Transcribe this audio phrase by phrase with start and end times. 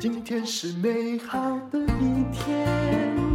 [0.00, 3.29] 今天是美好的一天，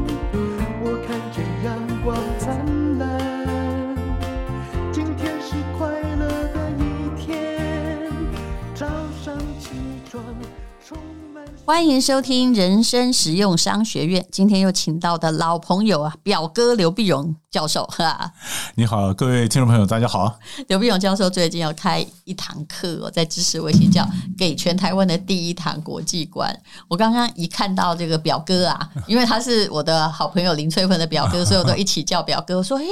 [11.65, 14.23] 欢迎收听人生实用商学院。
[14.31, 17.35] 今天又请到的老朋友啊，表哥刘碧荣。
[17.49, 18.31] 教授，哈，
[18.75, 20.37] 你好，各位听众朋友，大家好。
[20.67, 24.07] 刘碧荣教授最近要开一堂课，在知识卫星叫
[24.37, 26.55] “给全台湾的第一堂国际观”。
[26.87, 32.57] 我刚刚一看到这个表哥啊，因为他是我的好朋友林翠芬的表哥， 所以我都一起叫表哥。
[32.57, 32.91] 我说：“哎呀。”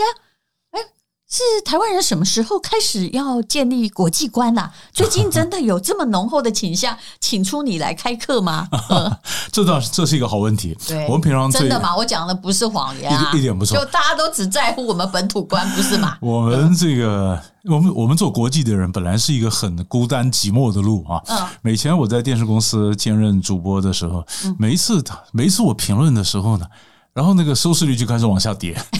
[1.33, 4.71] 是台湾人什么时候开始要建立国际观啊？
[4.93, 8.67] 最近真的有这么浓厚的倾向，请出你来开课吗？
[9.51, 10.77] 这倒是这是一个好问题。
[10.87, 11.95] 对，我们平常真的吗？
[11.97, 13.75] 我讲的不是谎言啊，一点不错。
[13.75, 16.15] 就大家都只在乎我们本土观，不是吗？
[16.21, 21.19] 我们这个，我们我们做国际的人，本来是一个很孤单寂寞的路啊。
[21.63, 21.73] 嗯。
[21.73, 24.23] 以前我在电视公司兼任主播的时候，
[24.59, 26.67] 每一次每一次我评论的时候呢。
[27.13, 28.75] 然后那个收视率就开始往下跌，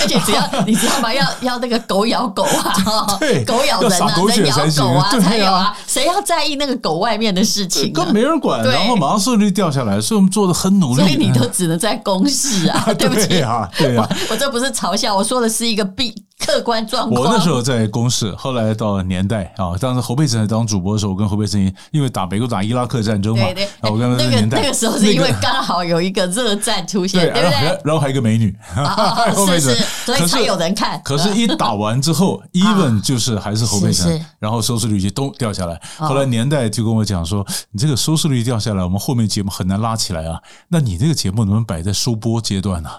[0.00, 1.12] 而且只要你知道吗？
[1.14, 5.74] 要要那个狗咬狗啊， 对， 狗咬人啊，人咬狗啊，才有啊。
[5.86, 7.90] 谁要在意那个狗外面的事情？
[7.90, 9.98] 根本没人管，然后马上收视率掉下来。
[9.98, 12.92] 所以我们做的很努力，所以你都只能在公示啊。
[12.98, 16.14] 对不起啊，对啊，我这不是嘲笑，我说的是一个弊。
[16.40, 17.22] 客观状况。
[17.22, 27.80] 我那时候在公视，后来到了年代啊，当时侯佩岑当主播的时候，我跟侯佩岑因为打美国打伊拉克战争嘛，对对，我跟那个那个时候是因为刚好有一个热战出现，对不对？
[27.84, 28.54] 然后还有一个美女，
[29.34, 29.74] 侯佩岑，
[30.04, 31.00] 所以才有人看。
[31.04, 35.80] 可是，一打完之后，even 就是还是侯佩岑，然后收视率就都掉下来。
[35.98, 40.40] 后来年代就跟我讲说，你这个收视率掉下来，我们后面节目很难拉起来啊。
[40.68, 42.90] 那你这个节目能不能摆在收播阶段呢？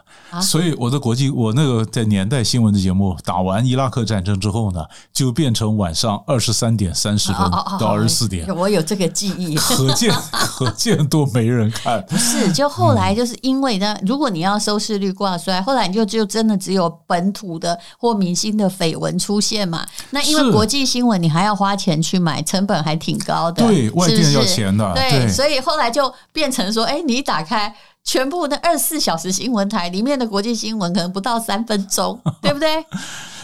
[0.42, 8.46] 所以我的国际，我那个在年代新闻的节目打完伊拉克战争之后呢，就变成晚上二十三点三十分到二十四点。
[8.54, 12.06] 我有这个记忆，可见 可见多没人看。
[12.10, 19.88] 不是，就后来就是因为呢，如果你要收视率挂帅，后来你就就真的只有本土的或明星的绯闻出现嘛。
[20.10, 23.66] 那因为国际新闻你还要花钱去买，成本还挺高的。
[23.66, 24.94] 对，外电要钱的。
[24.94, 32.84] 对，所以后来就变成说，哎，你一打开全部的二十四小时新闻台里面的国际新闻，可能不到三分钟， 对不对？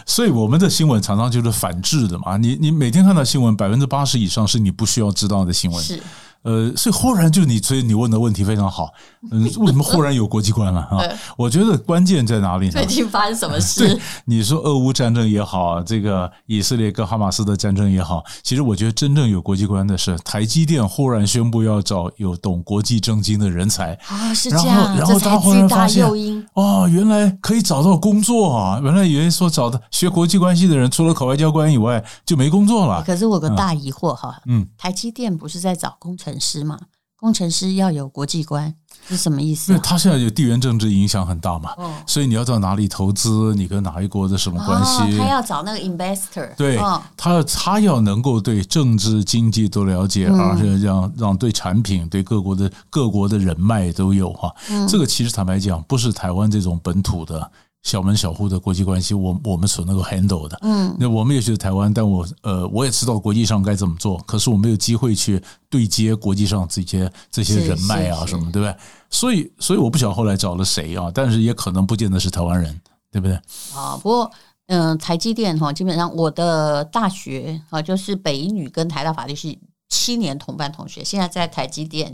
[0.05, 5.83] 所以我们的新闻常常就是反制的嘛，你你每天看到新闻，百分之八十以上是你不需要知道的新闻。
[5.83, 6.01] 是。
[6.43, 8.89] 呃，所以忽然就你，所以你问的问题非常好。
[9.31, 10.99] 嗯，为什么忽然有国际观了啊？
[11.35, 12.71] 我觉得关键在哪里呢？
[12.71, 13.87] 最近发生什么事？
[13.87, 24.67] 对，你说俄乌战争也好，这个以色列跟哈马斯的战争也好，其实我觉得真正有国际观的是台积电忽然宣布要找有懂国际政经的人才啊，是这样。
[24.67, 26.05] 然后，然后他忽然发现，
[26.53, 28.79] 哦，原来可以找到工作啊！
[28.81, 33.03] 原来以为说找的学国际关系的人，除了考外交官以外就没工作了。
[33.03, 36.79] 可是我有个大疑惑哈，嗯，台积电不是在找工程师嘛，
[37.19, 38.73] 工程师要有国际观
[39.07, 39.71] 是什么意思？
[39.71, 41.71] 因为他现在有地缘政治影响很大嘛，
[42.05, 45.17] 所以你要到哪里投资，你跟哪一国的什么关系？
[45.17, 46.77] 他要找那个 investor，对，
[47.15, 54.53] 他他要能够对政治经济都了解，而且让让对产品对各国的各国的人脉都有哈。
[54.87, 57.49] 这个其实坦白讲，不是台湾这种本土的。
[57.83, 68.75] 小门小户的国际关系，我我们所能够 handle 的，嗯，那我们也是台湾，但我呃，我也知道国际上该怎么做，可是我没有机会去对接国际上这些这些人脉啊什么，对不对？
[69.09, 73.35] 所以，所以我不晓得后来找了谁啊，但是也可能不见得是台湾人，对不对？
[73.73, 74.31] 啊，不过，
[74.65, 79.59] 嗯、呃，台积电哈，基本上我的大学啊，就是北一女跟台大法律系。
[79.89, 82.13] 七年同班同学，现在在台积电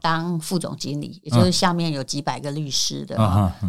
[0.00, 3.16] 当副总经理，也就是下面有几百个律师的。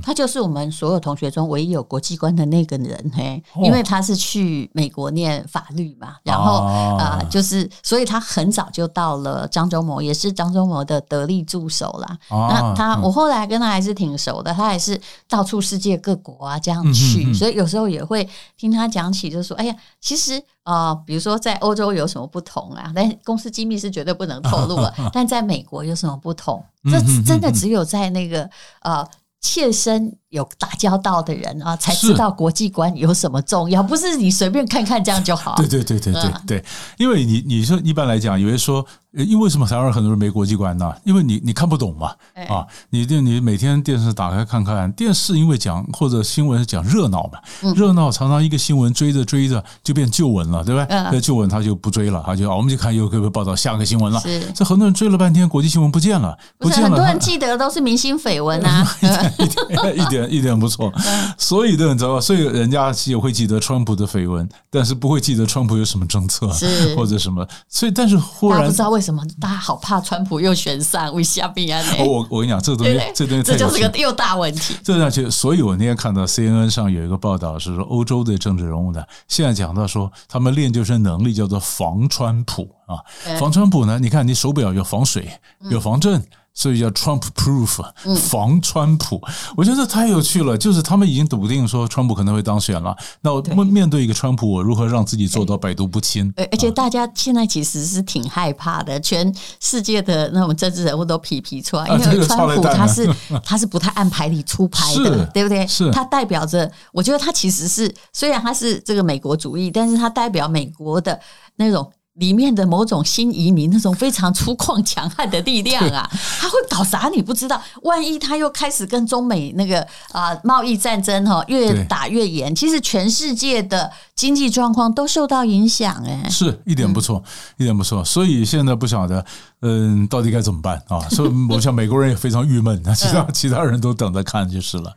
[0.03, 6.65] 他就是我们所有同学中唯一有国际观的那个人，嘿，因为他是去美国念法律嘛，然后
[6.97, 12.17] 啊，就是所以他很早就到了张忠谋，也是张忠谋的得力助手啦。
[12.29, 14.99] 那他我后来跟他还是挺熟的，他还是
[15.29, 18.27] 到处世界各国啊这样去，所以有时候也会
[18.57, 20.43] 听他讲起，就是说，哎呀，其实。
[20.65, 22.91] 啊、呃，比如说在欧洲有什么不同啊？
[22.93, 24.93] 但公司机密是绝对不能透露的。
[25.13, 26.61] 但在美国有什么不同？
[26.91, 28.49] 这真的只有在那个
[28.81, 29.07] 呃
[29.41, 33.81] 切身有打交道的人啊，才知道国际观有什么重要。
[33.81, 35.55] 不是你随便看看这样就好。
[35.55, 36.65] 对对对对对对，
[36.97, 38.85] 因为你你说一般来讲，有人说。
[39.15, 40.93] 因为什么台湾很多人没国际观呢？
[41.05, 42.13] 因为你你看不懂嘛，
[42.49, 50.85] 啊，你电你每天电视打开看看电视，因为讲或者新闻是讲热闹嘛，热闹常常一个新闻追着追着就变旧闻了，对吧？
[50.89, 54.19] 那旧闻他就不追了，他就我们就看又可以报道下个新闻了。
[54.19, 56.89] 是，这很多人追了半天，国际新闻不见了，不见了。
[56.91, 58.85] 很多人记得都是明星绯闻啊，
[59.39, 60.91] 一点一点点一点不错。
[61.37, 66.47] 所以的你知道吧，所以人家也会记得川普的绯闻，但是不会记得川普有什么政策
[66.95, 67.47] 或者什么。
[67.69, 71.81] 所以，但是忽然不知道为什么大家好怕川普又选上，为虾米啊？
[71.99, 74.75] 我我跟你讲，这个东西，这东西这就是个又大问题。
[74.83, 82.97] 这样去，所以我那天看到 CNN 上有一个报道，是说欧洲的政治人物呢，现在讲到说他们练就身能力叫做防川普啊，
[83.39, 85.29] 防川普呢，你看你手表有防水，
[85.69, 86.19] 有防震。
[86.19, 87.83] 嗯所以叫 Trump Proof，
[88.17, 89.17] 防川普。
[89.27, 92.95] 嗯、我觉得这太有趣了，就是他们已经笃定说川普可能会当选了。
[93.21, 96.33] 那我面面对一个川普，我如何让自己做到百毒不侵？
[96.37, 103.13] 而且大家现在其实是挺害怕的，全世界的那种政治人物都皮皮出来，因为川普他是
[103.43, 105.67] 他是不太按牌理出牌的，对不对？
[105.67, 111.19] 是，他代表着，我觉得他其实是虽然他是这个美国主义，但是他代表美国的
[111.57, 111.91] 那种。
[112.15, 116.09] 里面的某种新移民那种非常粗犷强悍的力量啊，
[116.39, 117.61] 他会搞啥你不知道？
[117.83, 127.21] 万一他又开始跟中美那个啊贸易战争哈越打越严，其实全世界的经济状况都受到影响哎，是一点不错，
[127.57, 128.03] 一点不错。
[128.05, 129.25] 所以现在不晓得
[129.61, 130.99] 嗯到底该怎么办啊？
[131.09, 134.93] 所以我想美国人也非常郁闷，那其他 其他人都等着看就是了。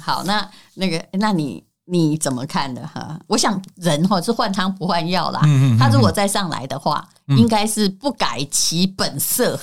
[0.00, 1.62] 好，那那个那你。
[1.88, 3.18] 你怎么看的哈？
[3.26, 5.40] 我想人哈是换汤不换药啦。
[5.78, 9.58] 他如果再上来的话，应该是不改其本色。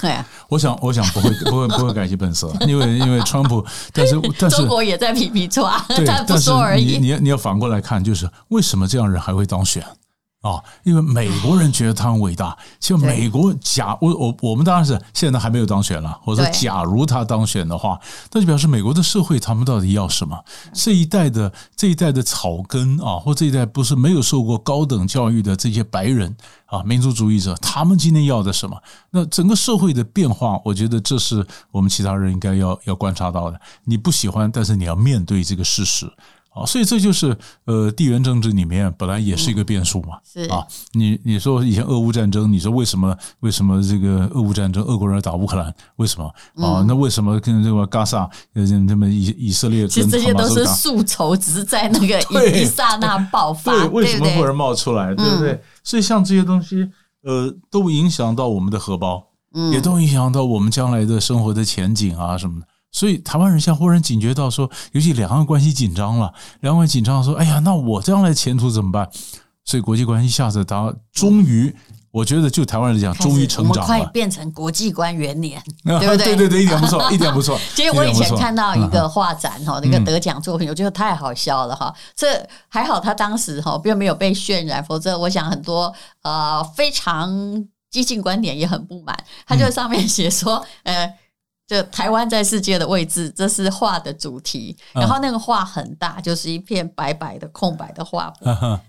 [0.48, 5.78] 我想，我想不会，不会，不会改其本色， 因为因为川普， 但是但是中国也在皮皮抓，
[6.08, 6.98] 他不说而已。
[6.98, 9.86] 你你你要反过来看，就是为什么这样人还会当选？
[10.44, 12.56] 啊，因为美国人觉得他很伟大。
[12.78, 16.20] 就美国假我我我们当然是现在还没有当选了。
[16.26, 17.98] 我说，假如他当选的话，
[18.34, 20.38] 那就表示美国的社会他们到底要什么？
[20.74, 26.36] 这一代的这一代的草根啊，或这一代不是没有受过高等教育的这些白人
[26.66, 28.78] 啊，民族主义者，他们今天要的什么？
[29.12, 33.58] 那整个社会的变化，我觉得这是我们其他人应该要要观察到的。
[33.86, 36.12] 你不喜欢，但是你要面对这个事实。
[36.54, 37.36] 啊，所以这就是
[37.66, 40.20] 呃，地缘政治里面本来也是一个变数嘛。
[40.24, 45.74] 是啊，你你说以前俄乌战争，你说为什么为什么这个俄乌战争，俄国人要打乌克兰？
[45.96, 46.26] 为什么
[46.64, 46.86] 啊？
[46.88, 49.88] 那为什么跟这个加萨呃这么以以色列？
[49.88, 52.22] 其实这些都是宿仇，只是在那个
[52.52, 53.72] 一一刹那爆发。
[53.72, 55.14] 对，为什么会然冒出来？
[55.16, 55.60] 对不对？
[55.84, 56.88] 所以像这些东西，
[57.24, 59.24] 呃，都影响到我们的荷包，
[59.72, 62.68] 也都影响到我们将来的生活的前景啊什么的。
[62.94, 66.32] 所以台湾人现在忽然警觉到说，尤其两岸关系紧张了，
[66.62, 69.10] 两岸紧张说，哎呀，那我将来前途怎么办？
[69.66, 71.76] 所以国际关系一下子，他终于，
[72.12, 76.18] 我觉得就台湾人讲，终于成长了，快变成国际观元年， 对不对？
[76.18, 77.60] 对对对，一点不错， 一点不错。
[77.74, 81.92] 其实我以前看到一个画展哈，那个得奖作品，我觉得太好笑了哈。
[82.16, 85.92] 这还好，他当时哈并没有被渲染，否则我想很多
[86.22, 89.18] 呃非常激进观点也很不满。
[89.48, 91.12] 他就上面写说，呃。
[91.68, 94.76] 就台湾在世界的位置，这是画的主题。
[94.94, 98.46] 然后那个画很大，就是一片白白的空白的画布。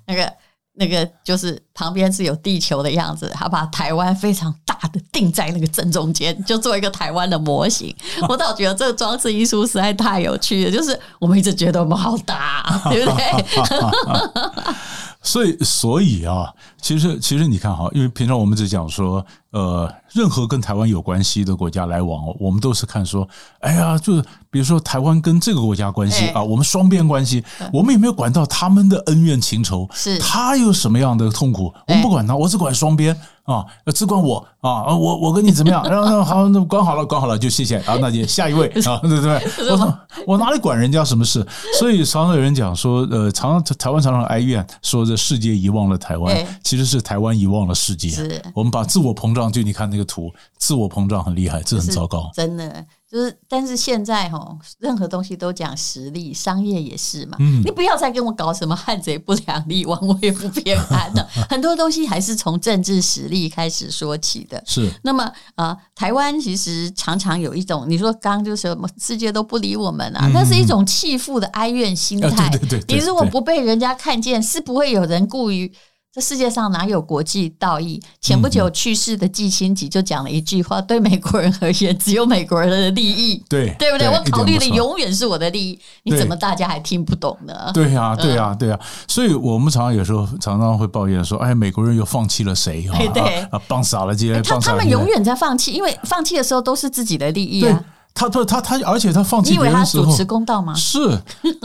[0.06, 0.32] 那个
[0.76, 7.94] 那个就是旁边是有地球的样子，他把台湾非常大的定在那个正中间，就做一个台湾的模型。
[8.28, 14.74] 我倒觉得这个装置艺术实在太有趣了，就是我们一直觉得我们好大，对不对？
[15.22, 23.26] 所以，所以啊，其实，其实你看哈，因为平常我们只讲说，呃，任何跟台湾有关系的国家来往，我们都是看说，
[23.60, 33.16] 哎呀，就是比如说台湾跟这个国家关系啊，我们双边关系，我们也没有管到他们的恩怨情仇，是他有什么样的痛苦，我们不管他，我只管双边。
[33.44, 33.62] 啊，
[33.94, 35.84] 只管我啊，我我跟你怎么样？
[35.84, 39.68] 然后好，那管好了，管好了就谢谢啊，那就下一位 啊，对不对？
[39.68, 41.46] 我我哪里管人家什么事？
[41.78, 48.08] 所以常常有人讲说，呃，常常台湾常常哀怨说这世界遗忘了台湾，其实是台湾遗忘了世界。
[48.08, 52.84] 是我们把自我膨胀，就你看那个图，自我膨胀很厉害，这很糟糕，真的。
[53.10, 57.36] 就是，但是现在哈，任何东西都讲实力，商业也是嘛。
[57.38, 61.24] 你不要再跟我搞什么汉贼不两立，王位不偏安了。
[61.48, 64.60] 很多东西还是从政治实力开始说起的。
[64.66, 64.90] 是。
[65.04, 65.22] 那么
[65.54, 72.48] 啊、呃，台湾其实常常有一种，你说刚刚就是什么世界都不理我们啊，那是一种弃妇的哀怨心态。
[72.50, 72.98] 对对对。
[72.98, 75.72] 你如果不被人家看见，是不会有人顾于。
[76.14, 78.00] 这世界上哪有国际道义？
[78.20, 84.06] 前不久去世的季辛吉就讲了一句话：“对美国人而言，只有美国人的利益，对对不对？
[84.06, 85.76] 我考虑的永远是我的利益。
[86.04, 88.78] 你怎么大家还听不懂呢？”对呀，对呀，对呀。
[89.08, 92.88] 所以我们常常有时候常常会抱怨说：“哎，美国人又放弃了谁？
[92.92, 97.84] 啊，对啊，棒傻了这些。”他他们永远在放弃，因为放弃的时候都是自己的利益啊。
[98.14, 100.72] 他不他他，而且他放弃别人的时候，你以为他主持公道吗？
[100.78, 101.20] 是，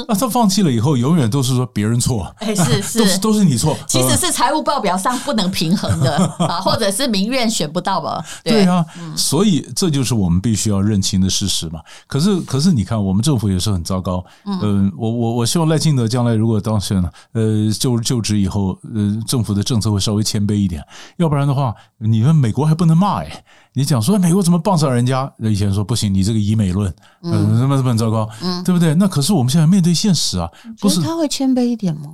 [0.08, 3.78] 那他放弃了以后，永远都是说别人错， 哎，是是，都是都是你错。
[3.88, 8.26] 其实是财务报表上不能平衡的啊，或者是民怨选不到吧？
[8.44, 8.84] 对啊，
[9.16, 11.82] 所以这就是我们必须要认清的事实嘛。
[12.08, 14.26] 可是可是你看，我们政府也是很糟糕。
[14.46, 20.84] 嗯，我我我希望赖清德将来如果当选了，呃，就就职以后，呃，政府的政策会稍微谦卑一点，
[21.18, 23.44] 要不然的话，你们美国还不能骂哎。
[23.74, 25.32] 你讲说美国怎么棒杀人家？
[25.40, 28.96] 以前说不行，你这个以美论，嗯，什么什么很糟糕，嗯，对不对？
[28.96, 32.12] 那可是我们现在面对现实啊，不是他会谦卑一点吗？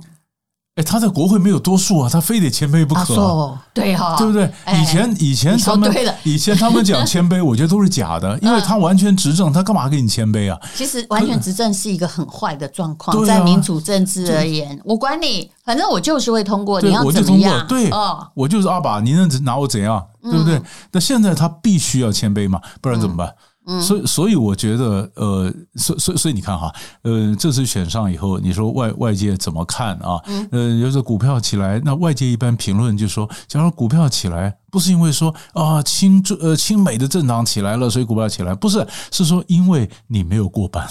[0.76, 4.52] 哎，他在国会没有多数啊，他非得谦卑不可，啊，对哈，对不对？
[4.74, 5.90] 以前以前他们
[6.22, 10.60] 以前他们讲谦卑，我觉得都是假的， 因为他完全执政，他干嘛给你谦卑啊？
[10.74, 17.66] 其实完全执政是一个很坏的状况，在民主政治而言，我管你，反正我就是会通过，你要怎么样？
[17.66, 17.90] 对，
[18.34, 20.06] 我就是阿爸，你能拿我怎样？
[20.22, 20.60] 对不对？
[20.92, 23.32] 那现在他必须要谦卑嘛，不然怎么办？
[23.80, 30.22] 所以，所以我觉得，呃，所所，所以你看哈，呃，这次选上以后，你说外外界怎么看啊？
[30.52, 40.88] 呃，有时候股票起来，那外界一般评论就说，假如股票起来，不是因为说啊亲呃亲美的政党起来了，所以股票起来，不是，是说因为你没有过半。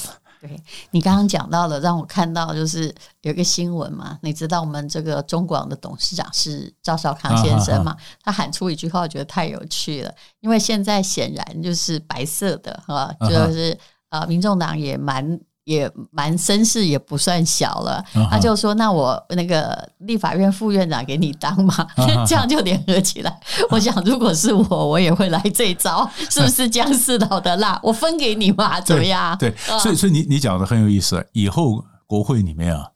[0.48, 0.60] 对，
[0.92, 7.96] 你刚刚讲到了，让我看到就是有一个新闻嘛，你知道我们这个中广的董事长是赵少康先生嘛？
[8.24, 13.78] 他喊出一句话，我觉得太有趣了，因为现在显然就是白色的哈，就是
[14.10, 15.40] 呃，民众党也蛮。
[15.66, 21.86] 也蛮声势也不算小了，他就说：“那我那个立法院副院长给你当嘛，
[22.28, 23.40] 这样就联合起来。
[23.70, 27.80] ”我想，如果是我，我也会来这一招，是不是姜世老的辣？
[27.84, 29.36] 我分给你嘛，怎么样？
[29.38, 32.88] 对，所以所以你你讲的很有意思，以后国会里面啊，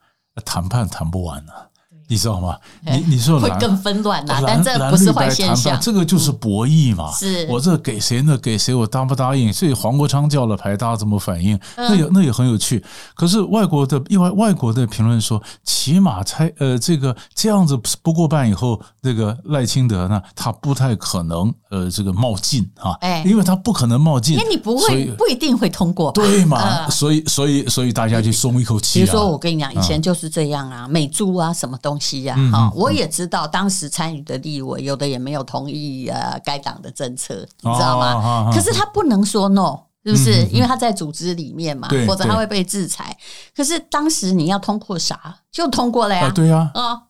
[0.45, 1.68] 谈判谈不完了。
[2.09, 2.57] 你知道吗？
[2.81, 7.11] 你你说会更纷乱呐，但这不是坏现象，这个就是博弈嘛。
[7.11, 8.35] 是我这给谁呢？
[8.41, 8.73] 给谁？
[8.73, 9.53] 我答不答应？
[9.53, 11.57] 所以黄国昌叫了牌，大家怎么反应？
[11.77, 12.83] 那也那也很有趣。
[13.13, 26.89] 可是外国的因为，外国的评论说，起码猜呃这个这样子不过半以后，这个赖清德呢，他不太可能呃这个冒进啊，哎，因为他不可能冒进，因为你不会不一定会通过，对嘛？
[26.89, 28.99] 所以所以所以大家就松一口气。
[28.99, 38.49] 比如说我跟你讲，以前就是这样啊，美猪啊什么东西呀，哈，我也知道，当时参与的立委有的也没有同意呃该党的政策，你知道吗？
[38.53, 40.45] 可是他不能说 no，是不是？
[40.51, 43.17] 因为他在组织里面嘛，否则他会被制裁。
[43.55, 46.31] 可是当时你要通过啥，就通过了呀？
[46.33, 47.01] 对呀，啊，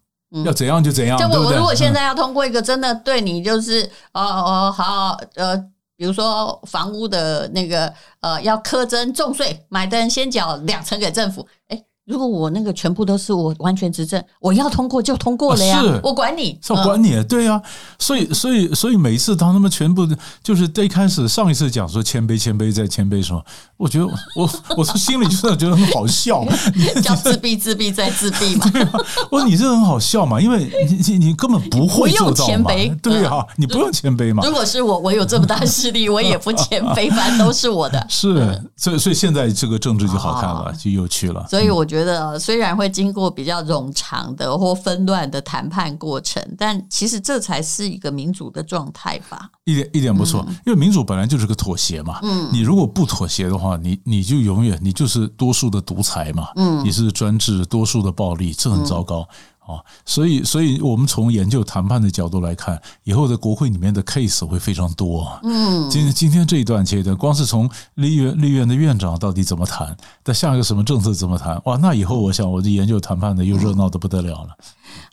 [0.45, 1.17] 要怎样就怎样。
[1.17, 5.57] 就我如果现在要通过一个真的对你就是哦哦好呃，
[5.97, 11.83] 比如说房屋的那个呃要苛征重税，买的人先缴两成给政府，哎。
[12.09, 17.61] 如果我那个全部都是我完全执政，我要通过就通过了呀，我管你，我管你，对呀。
[17.99, 20.07] 所以，所以，所以每一次当他们全部
[20.41, 23.39] 就是在一开始上一次讲说谦卑，谦卑再谦卑，什么，
[23.77, 26.43] 我觉得我我从心里就是觉得很好笑，
[27.03, 28.67] 叫自闭，自闭再自闭嘛。
[28.73, 28.89] 对啊，
[29.29, 32.71] 我说你这很好笑嘛，因为你你你根本不会做到嘛。
[33.03, 34.43] 对啊，你不用谦卑嘛。
[34.43, 38.03] 如果是我，我有这么大势力，我也不谦卑，反正都是我的。
[38.09, 41.45] 是，所以所以现在这个政治就好看了，就有趣了。
[41.47, 41.98] 所以我觉得。
[41.99, 49.49] 觉得虽然会经过比较冗长的或纷乱的谈判过程，但其实这才是一个民主的状态吧。
[49.65, 52.19] 一点一点不错，因为民主本来就是个妥协嘛。
[52.23, 56.47] 嗯，你如果不妥协的话，你你就永远你就是多数的独裁嘛。
[56.55, 59.27] 嗯，你是专制多数的暴力，这很糟糕。
[59.69, 65.39] 啊，所以，所以我们从研究谈判的角度来看，以后的国会里面的 case 会非常多。
[65.43, 74.49] 嗯，今今天这一段阶段，光是从立院立院的院长到底怎么谈，在下一个什么政策怎么谈，哇，那以后我想，我的研究谈判的又热闹的不得了了。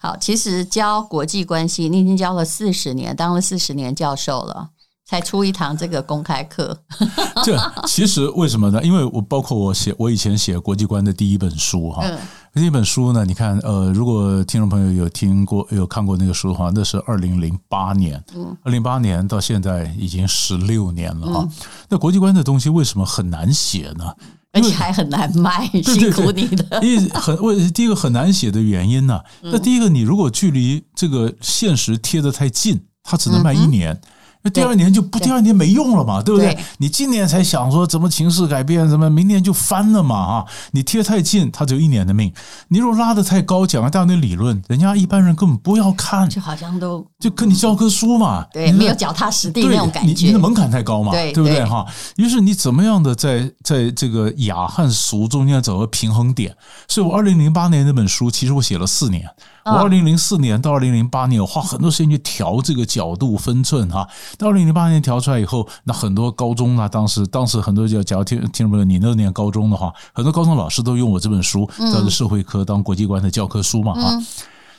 [0.00, 4.70] 好，其实教国际关系，你已经教了四十年，当了四十年教授了。
[5.08, 6.76] 才出一堂这个公开课，
[7.44, 8.82] 这其实为什么呢？
[8.82, 12.16] 因为我包括我写我以前写国际观的第一本书哈，第
[12.64, 18.22] 一本书呢，你看呃，如果听众朋友有听过有看过那个书的话，那是二零零八年，
[18.62, 21.48] 二零零八年到现在已经十六年了哈。
[21.90, 24.14] 那国际观的东西为什么很难写呢？
[24.52, 26.82] 而且还很难卖，辛苦你的。
[26.82, 34.00] 因为很为第一个很难写的原因呢，那第一个你如果距离这个现实贴得太近，它只能卖一年。
[34.50, 36.57] 第二年就不，第二年没用了嘛，对不对？
[36.79, 40.45] 你今年才想说怎么情势改变，怎么明年就翻了嘛啊？
[40.73, 42.31] 你贴太近，它只有一年的命；
[42.69, 50.26] 你如果拉得太高，讲一大堆理论，人家一般人根本不要看，就好像都就跟你教科书嘛，对，没有脚踏实地那种感觉。
[50.26, 51.87] 你的门槛太高嘛，对不对哈？
[52.17, 56.55] 于是你怎么样的在在这个雅和俗中间找个平衡点？
[56.88, 59.29] 所以我二零零八年那本书，其实我写了四年。
[59.66, 64.08] 我二零零四年到二零零八年，我花很多时间去调这个角度分寸哈。
[64.38, 74.16] 到二零零八年调出来以后，那很多高中啊，当时当时很多叫假如听听众朋友，你那年高中的话，很多高中老师都用我这本书，叫做社会科当国际观的教科书嘛哈。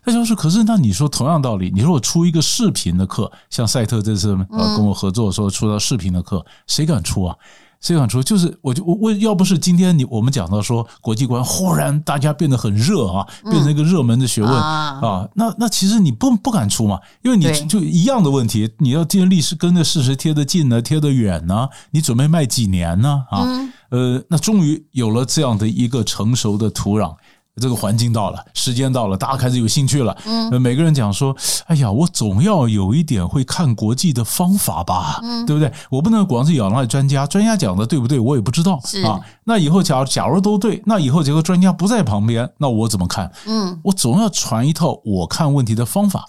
[0.05, 7.35] 那就是，可是那你说同样道理，你说我出一个视频的课，像赛特这次呃跟我合作说出到视频的课，谁敢出啊？
[7.79, 8.21] 谁敢出？
[8.23, 23.23] 就是我就我我要不是今天你我们讲到说国际观忽然大家变得很热啊，变成一个热门的学问啊，那那其实你不不敢出嘛，因为你就一样的问题，你要建历史跟着事实贴得近呢，贴得远呢，你准备卖几年呢？
[23.29, 23.45] 啊，
[23.89, 27.15] 呃，那终于有了这样的一个成熟的土壤。
[27.59, 30.15] 这个环境到了，时间到了，大家开始有兴趣了。
[30.25, 31.35] 嗯，每个人讲说
[31.65, 35.71] ：“哎呀，我总要有一点会看国际的方法吧，嗯，对不对？
[35.89, 38.19] 我不能光是仰赖专家，专家讲的对不对？
[38.19, 39.19] 我也不知道啊。
[39.43, 43.31] 那以后假如假如都对，那以后结果专家不在旁边，那我怎么看？
[43.47, 46.27] 嗯，我总要传一套我看问题的方法，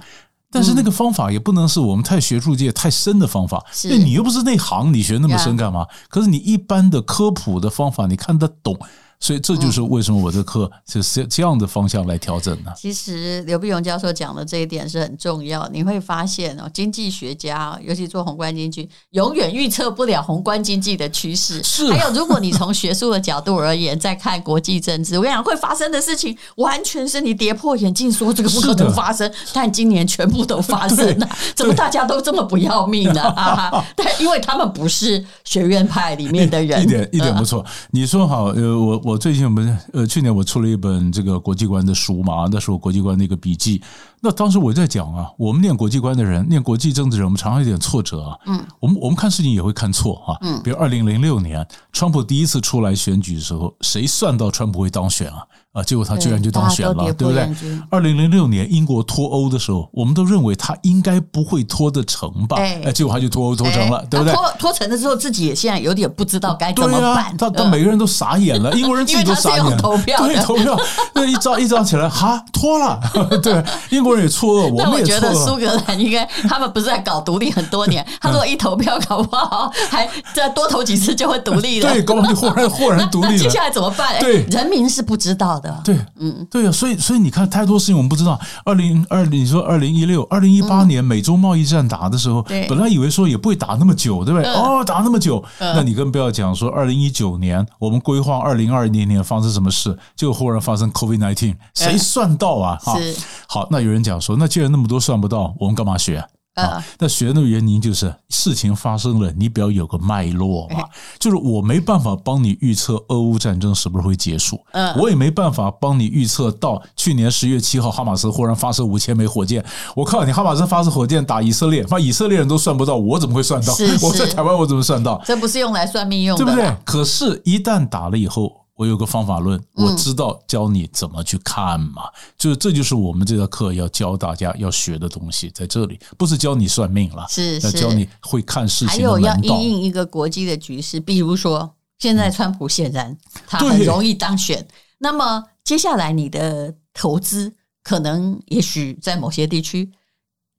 [0.51, 5.87] 但是那个方法也不能是我们太学术界太深的方法，那你又不是内行，你学那么深干嘛？
[6.09, 8.75] 可是你一般的科普的方法，你看得懂。”
[9.21, 12.71] 所以这就是为什么我的课是这样的方向来调整呢？
[12.77, 15.69] 其实刘碧荣教授讲的这一点是很重要。
[15.73, 21.61] 你会发现哦，经济学家尤其做宏观经济，永远预测不了宏观经济的趋势。
[21.65, 21.91] 是。
[21.91, 31.29] 还有，如果你从学术的角度而言，在看国际政治，我跟你讲，会发生的事情，完全是你跌破眼镜说这个不可能发生，但今年全部都发生 了。
[31.57, 33.35] 怎么大家都这么不要命呢？
[33.97, 36.81] 但，因为他们不是学院派里面的人。
[36.85, 37.67] 一点一点不错。
[37.91, 39.08] 你说好，呃，我。
[39.09, 43.81] 我最近不是呃，去年我出了一本这个国际观的书嘛，那是我国际观的一个笔记。
[44.21, 48.37] 那当时我在讲啊，我们念国际观的人，念国际政治人，我们常常有点挫折啊。
[48.47, 50.37] 嗯，我们我们看事情也会看错啊。
[50.43, 55.45] 嗯，比如二零零六年，川普第一次出来选举的时候，谁算到川普会当选啊？
[55.73, 57.79] 啊，结果他居然就当选了，对，对不对？
[57.91, 62.57] 二零零六年英国脱欧的时候，我们都认为他应该不会脱得成吧？
[62.57, 64.35] 哎，结果他就脱欧脱成了，对不对？
[64.35, 67.37] 脱脱成了之后，自己也现在有点不知道该怎么办。
[67.37, 69.77] 他他每个人都傻眼了，英国人自己都傻眼了。
[69.77, 70.77] 投票，对投票，
[71.15, 72.99] 那一早一早起来，哈，脱了。
[73.43, 75.17] 对，英国人也错愕，我们也错愕。
[75.17, 81.93] 我觉得苏格兰应该，他们不是在搞独立很多年， 他说一投票搞不好还再多投几次就会独立了。
[81.93, 83.39] 对，搞不好就豁然豁然独立了。
[83.43, 84.19] 接下来怎么办？
[84.21, 85.81] 对，人民是不知道的。
[85.85, 86.47] 对，嗯。
[86.51, 88.39] 对呀、啊，所以所以你看，太多事情我们不知道。
[88.65, 94.49] 二零二，你说二零一六、二零一八年美洲贸易战打的时候，嗯、本来以为说也不会打那么久，对不对？
[94.49, 102.79] 嗯、哦，打那么久，嗯、那你更不要讲说二零一九年我们规划二零二零年发生什么事，就忽然发生 COVID nineteen，谁算到啊？
[102.83, 103.15] 哈、嗯，
[103.51, 106.23] 好，那有人讲说，那既然那么多算不到，我们干嘛学？
[106.55, 110.85] 啊，那学的原因就是事情发生了，你比较有个脉络嘛。
[111.19, 119.65] 就是我没办法帮你预测俄乌战争什么时候会结束，嗯，我也没办法帮你预测到去年十月七号哈马斯忽然发射五千枚火箭。
[119.95, 123.73] 我靠，你哈马斯发射火箭打以色列，把以色列人都算不到，我怎么会算到？
[123.75, 125.23] 是是我在台湾我怎么算到？
[125.25, 126.77] 这不是用来算命用的，对不对？
[126.85, 128.53] 可是，一旦打了以后。
[128.79, 135.99] 我有个方法论，我知道教你怎么去看嘛，嗯、就是这就是我们这个课要教大家要学的东西，在这里。
[136.17, 137.67] 不是教你算命了，是，是。
[137.67, 138.93] 要教你会看事情的。
[138.93, 149.91] 还有要应应一个国际的局势，比如说现在川普显然他很容易当选，嗯、那么接下来你的投资可能也许在某些地区。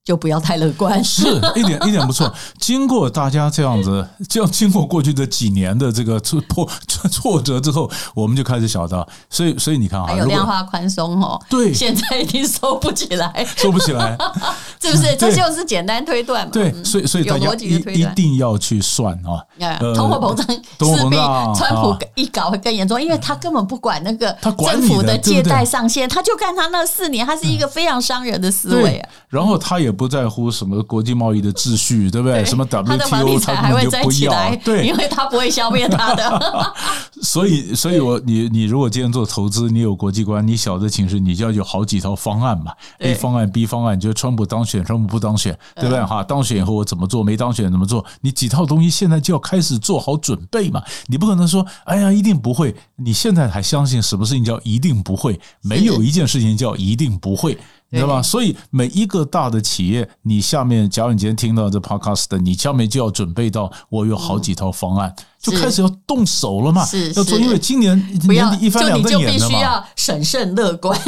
[0.06, 2.34] 就不要太乐观， 是一点一点不错。
[2.58, 6.68] 经过大家这样子，这样经过过去的几年的这个挫挫
[7.12, 9.08] 挫折之后，我们就开始晓得。
[9.30, 14.18] 所以，所以你看啊，还有量化宽松哦，对，现在已经收不起来， 收不起来，
[14.82, 15.16] 是不是？
[15.16, 16.52] 这就是简单推断嘛。
[16.52, 19.46] 对，所以所以大家一一定要去算啊。
[19.94, 21.16] 通货膨胀势必
[21.56, 29.10] 川普一搞会更严重，因为他根本不管那个政府的借贷上限，他就看他那四年，他是一个非常伤人的思维啊。
[29.28, 29.89] 然后他也。
[29.92, 32.42] 不在乎什么国际贸易的秩序，对不对？
[32.42, 36.74] 对什么 WTO 他根本就不要，对，因为他不会消灭他的。
[37.22, 42.72] 所以，所以我你你如果今天做投资，你有国际观，你晓得情势，你就要有好几套方案嘛。
[43.00, 46.04] A 方案、B 方案，就是川普当选，川普不当选，对不对？
[46.04, 47.24] 哈，当选以后我怎么做？
[47.24, 48.04] 没当选怎么做？
[48.22, 50.82] 你几套东西现在就要开始做好准备嘛。
[51.08, 52.74] 你不可能说，哎呀，一定不会。
[52.96, 55.40] 你现在还相信什么事情叫一定不会？
[55.62, 57.58] 没有一件事情叫一定不会。
[57.92, 58.22] 你知道吧？
[58.22, 66.86] 所以每一个大的企业，你下面，假如你今天听到这 podcast 的，你下面就要准备到，我有好几套方案，就开始要动手了嘛。
[66.86, 67.98] 是，要做，因为今年
[68.28, 69.32] 年底一翻两瞪眼的嘛。
[69.32, 71.00] 就你就必须要审慎乐观，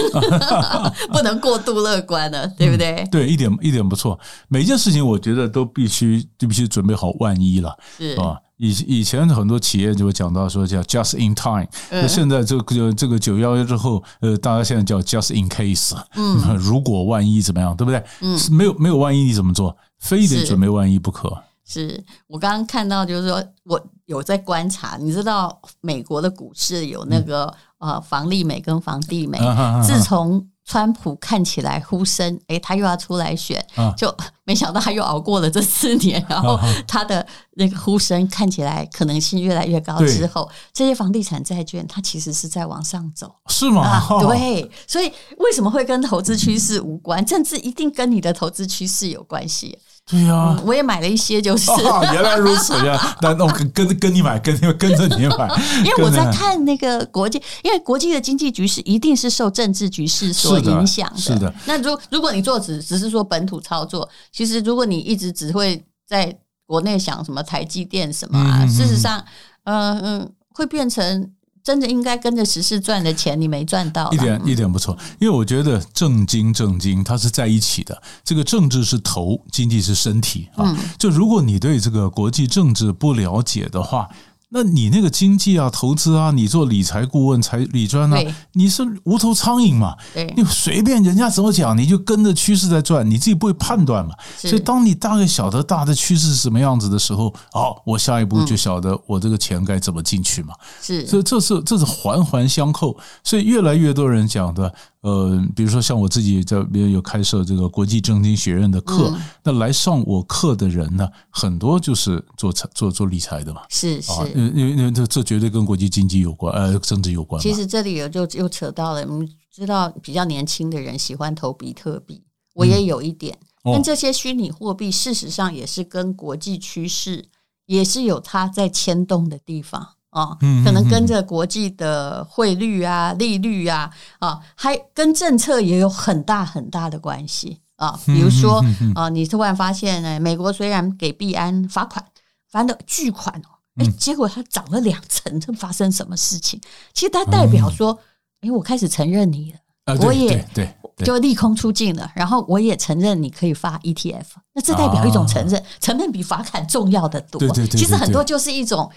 [1.13, 3.07] 不能过度乐观了，对不对？
[3.11, 4.19] 对，一点一点不错。
[4.47, 8.37] 每一件事情，我觉得都必须，就必须准备好万一了，是吧？
[8.61, 18.03] 以以前很多企业就会讲到说叫 just in time，那现在这个这个九幺幺之后，呃，大家现在叫 just in case，嗯， 如果万一怎么样，对不对？
[18.21, 19.75] 嗯，没有没有万一你怎么做？
[19.97, 21.35] 非得准备万一不可。
[21.65, 29.37] 是我刚刚看到，就是说我有在观察，你知道美国的股市有那个呃房利美跟房地美，
[29.83, 30.47] 自从。
[30.63, 33.65] 川普看起来呼声，哎，他又要出来选，
[33.97, 43.81] 就没想到他又熬过了这四年，然后他的那个呼声看起来可能性越来越高之后，这些房地产债券它其实是在往上走，是吗？
[43.81, 47.25] 啊， 对，所以为什么会跟投资趋势无关？
[47.25, 49.77] 政治一定跟你的投资趋势有关系。
[50.11, 52.99] 对呀、啊嗯，我也买了一些，就是、哦、原来如此呀。
[53.23, 55.49] 那那我跟跟跟你买，跟跟跟着你买，
[55.83, 61.17] 因为我在看那个国际，因为国际的经济局势一定是受政治局势所影响的。
[61.17, 61.53] 是的。
[61.65, 69.23] 那如如果你做只只是说本土操作，其实如果你一直只会在国内想什么台积电什么啊，嗯、事实上，
[69.63, 71.31] 嗯嗯，会变成。
[71.63, 74.11] 真的应该跟着时事赚的钱，你没赚到。
[74.11, 78.01] 一点一点不错，因为我觉得政经政经它是在一起的。
[78.23, 80.77] 这个政治是头，经济是身体啊。
[80.97, 84.09] 就如果你对这个国际政治不了解的话。
[84.53, 88.19] 那你那个经济啊、投资啊，你做理财顾问、财理专啊，
[88.51, 89.95] 你是无头苍蝇嘛？
[90.35, 94.13] 你随便人家怎么讲，你就跟着趋势在转，你自己不会判断嘛？
[94.37, 100.53] 所以，当你大概晓得大的趋势是什么样子的时候，好，我下一步就晓得我这个钱该怎么进去嘛？
[100.81, 104.73] 是，所以这是这是环环相扣，所以越来越多人讲的。
[105.01, 117.41] 呃，比如说像我自己在比如有开设这个国际政经学院的课，嗯，那来上我课的人呢，很多就是做财做做理财的嘛，是是，因为因为这这绝对跟国际经济有关，呃，政治有关。
[117.41, 127.25] 其实这里有就又扯到了，我们知道比较年轻的人喜欢投比特币，我也有一点，嗯，但这些虚拟货币事实上也是跟国际趋势
[127.65, 129.95] 也是有它在牵动的地方。
[130.11, 137.97] 啊，可能跟着国际的汇率啊、利率啊，啊，还跟政策也有很大很大的关系啊。
[138.05, 138.61] 比如说
[138.93, 142.05] 啊，你突然发现呢，美国虽然给币安罚款，
[142.49, 146.59] 罚的巨款哦，哎，结果它涨了两成，这发生什么事情？
[146.93, 147.97] 其实它代表说，
[148.41, 149.53] 哎，我开始承认你
[149.85, 157.39] 了，我也对，就利空出尽了，然后我也承认你可以发 ETF，那这代表一种承认，承认比罚款重要的多。
[157.67, 158.91] 其实很多就是一种。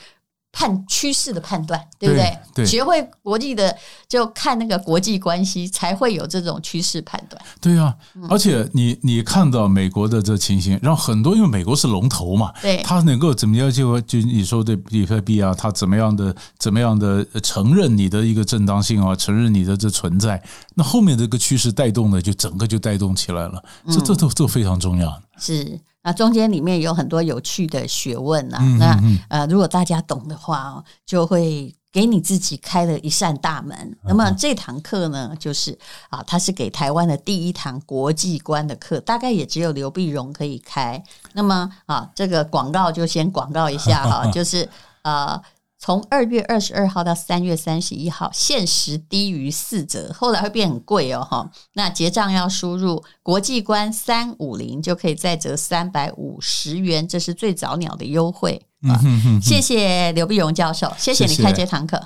[0.55, 2.15] 判趋势的判断，对不
[2.55, 2.65] 对？
[2.65, 3.77] 学会国际的，
[4.09, 7.43] 就看那个国际关系，才会有这种趋势判断。
[7.61, 7.95] 对啊，
[8.31, 20.41] 而且你你看到美国的这情形，然后很多因为美国是龙头嘛，对，他能够怎么样就就你说的比特币啊，他怎么样的怎么样的承认你的一个正当性啊，承认你的这存在，
[20.77, 25.21] 那后面这个趋势带动的就整个就带动起来了，这这都这非常重要。
[25.37, 25.81] 是。
[26.05, 33.97] 那中间里面有很多有趣的学问呐、啊，那呃，如果大家懂的话哦，就会给你自己开了一扇大门。
[34.05, 35.77] 那么这堂课呢，就是
[36.11, 41.03] 啊，它是给台湾的第一堂国际观的课，大概也只有刘碧荣可以开。
[41.33, 44.69] 那么啊，这个广告就先广告一下哈，就是
[45.03, 45.43] 呃。
[45.85, 51.51] 从二月二十二号到三月三十一号，限时低于四折，后来会变很贵哦，哈。
[51.75, 58.63] 那结账要输入国际观三五零，就可以再折三百五十元，这是最早鸟的优惠。
[58.85, 62.01] 嗯哼哼，谢谢刘碧荣教授，谢谢你开这堂课。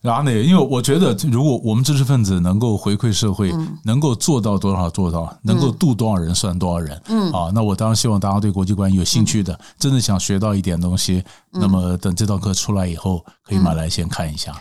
[0.00, 3.52] 然后呢，因为我觉得，如果我们知识分子能够回馈社会，
[3.84, 7.00] 能够做到多少做到，能够度多少人算多少人。
[7.08, 14.54] 嗯，啊，那我当然希望大家对国际关系有兴趣的，真的想学到一点东西，那么等这堂课出来以后，可以买来先看一下。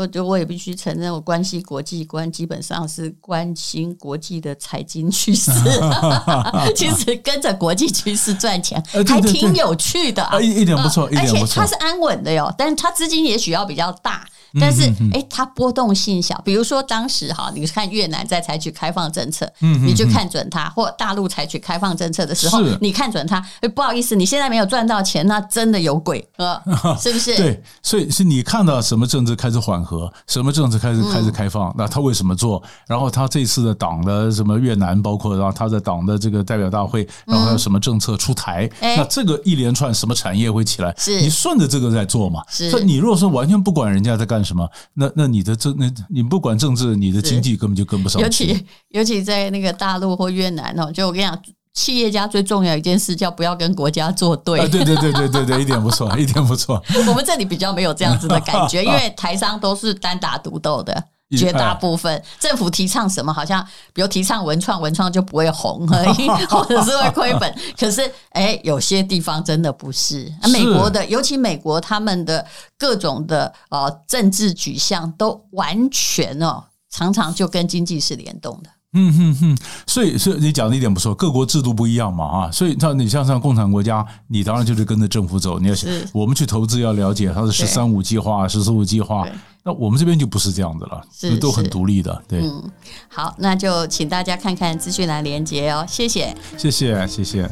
[0.00, 5.50] 我觉得我也必须承认，我关系国际观基本上是关心国际的财经趋势。
[6.74, 11.40] 其实跟着国际趋势赚钱还挺有趣的，一点不错，一点不错。
[11.40, 14.26] 而且它是安稳的哟，但是它资金也许要比较大。
[14.58, 16.40] 但是，哎，它波动性小。
[16.44, 23.44] 比如说，当时哈，你看越南在采取开放政策，嗯，你就看准它；或大陆采取开放政策的时候，你看准它。
[23.74, 26.26] 不好意思，你现在没有赚到钱，那真的有鬼，
[27.00, 27.36] 是不是？
[27.36, 32.60] 对，所以是你看到什么政治开始缓和，什么政治开始开始开放，那他为什么做？
[32.88, 38.68] 然后他这次的党的什么越南，包括然后他的党的这个代表大会，然后还有什么政策出台？
[38.80, 40.92] 那这个一连串什么产业会起来？
[40.98, 42.42] 是你顺着这个在做嘛？
[42.48, 42.70] 是。
[42.70, 44.39] 所以你如果说完全不管人家在干。
[44.44, 44.68] 什么？
[44.94, 48.20] 那那你的政那，你不管政治，你的经济根本就跟不上。
[48.20, 54.58] 尤其尤其在那个大陆或越南哦，就我跟你讲，企业家最重要一件事叫不要跟国家作对。
[54.60, 56.82] 啊，对对对对对对，一点不错，一点不错。
[57.08, 61.04] 我们这里比较没有这样子的感觉， 因为台商都是单打独斗的。
[61.36, 67.54] 绝大部分政府提倡什么，好像比如提倡文创，文创就不会红而已， 或者是会亏本。
[67.78, 70.32] 可是，哎，有些地方真的不是。
[70.52, 72.44] 美国的，尤其美国他们的
[72.76, 78.70] 各种的呃政治取向，都完全哦，常常就跟经济是联动的。
[78.92, 85.74] 嗯哼哼，所以所以你讲的一点不错，各国制度不一样嘛，啊，所以像你像像共产国家，你当然就是跟着政府走，你要
[86.12, 89.24] 我们去投资要了解它的“十三五”计划、“十四五”计划，
[89.62, 92.40] 那我们这边就不是这样的了，是都很独立的，对。
[92.40, 92.68] 嗯，
[93.08, 97.48] 好，那就请大家看看资讯栏连接哦，谢谢，谢谢，谢谢。